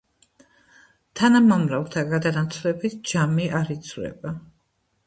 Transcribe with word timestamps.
თანამამრავლთა 1.21 2.05
გადანაცვლებით 2.15 2.99
ჯამი 3.13 3.47
არ 3.63 3.75
იცვლება. 3.79 4.39